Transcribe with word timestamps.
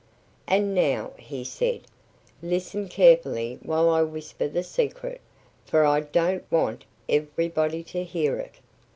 "And 0.47 0.73
now," 0.73 1.11
he 1.19 1.43
said, 1.43 1.81
"listen 2.41 2.87
carefully 2.89 3.59
while 3.61 3.87
I 3.87 4.01
whisper 4.01 4.47
the 4.47 4.63
secret, 4.63 5.21
for 5.63 5.85
I 5.85 5.99
don't 5.99 6.51
want 6.51 6.85
everybody 7.07 7.83
to 7.83 8.03
hear 8.03 8.37
it.... 8.37 8.55